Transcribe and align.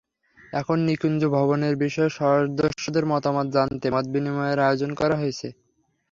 এখন 0.53 0.77
নিকুঞ্জ 0.87 1.21
ভবনের 1.35 1.75
বিষয়ে 1.83 2.11
সদস্যদের 2.19 3.05
মতামত 3.05 3.47
জানতে 3.55 3.87
মতবিনিময়ের 3.91 4.59
আয়োজন 4.59 4.91
করা 4.95 5.15
হয়েছে। 5.17 5.47